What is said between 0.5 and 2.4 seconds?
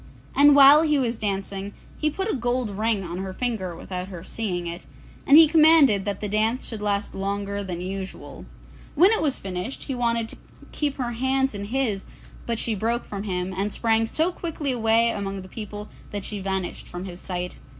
while he was dancing, he put a